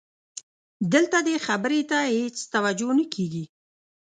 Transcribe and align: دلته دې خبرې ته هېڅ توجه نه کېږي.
دلته 0.93 1.17
دې 1.27 1.35
خبرې 1.45 1.81
ته 1.89 1.99
هېڅ 2.17 2.35
توجه 2.53 2.89
نه 2.99 3.05
کېږي. 3.13 3.45